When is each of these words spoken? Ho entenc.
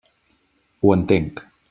Ho 0.87 0.95
entenc. 0.97 1.47